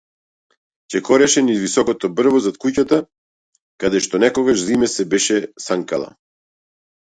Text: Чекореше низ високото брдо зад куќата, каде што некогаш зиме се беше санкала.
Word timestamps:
Чекореше 0.93 1.43
низ 1.49 1.59
високото 1.65 2.09
брдо 2.15 2.41
зад 2.47 2.57
куќата, 2.65 3.01
каде 3.85 4.03
што 4.09 4.25
некогаш 4.27 4.67
зиме 4.73 4.93
се 4.99 5.09
беше 5.15 5.41
санкала. 5.71 6.13